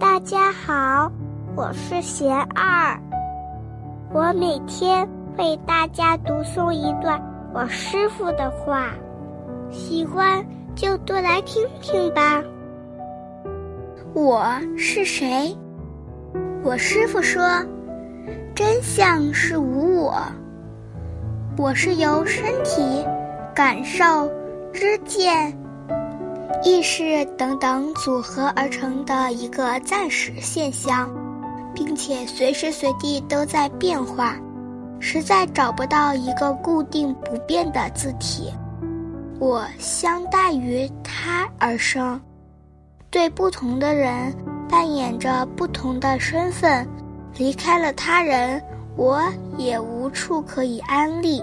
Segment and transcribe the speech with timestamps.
[0.00, 1.12] 大家好，
[1.54, 2.98] 我是贤二。
[4.10, 5.06] 我每天
[5.36, 7.20] 为大家读诵一段
[7.52, 8.94] 我师傅的话，
[9.70, 10.42] 喜欢
[10.74, 12.42] 就多来听听吧。
[14.14, 14.42] 我
[14.74, 15.54] 是谁？
[16.62, 17.46] 我师傅说，
[18.54, 20.14] 真相是无我。
[21.58, 23.04] 我是由身体、
[23.54, 24.30] 感受、
[24.72, 25.54] 知见。
[26.62, 31.08] 意识等等组合而成的一个暂时现象，
[31.74, 34.36] 并且随时随地都在变化，
[34.98, 38.52] 实在找不到一个固定不变的字体。
[39.38, 42.20] 我相待于他而生，
[43.10, 44.34] 对不同的人
[44.68, 46.86] 扮演着不同的身份。
[47.38, 48.62] 离开了他人，
[48.96, 49.22] 我
[49.56, 51.42] 也无处可以安立。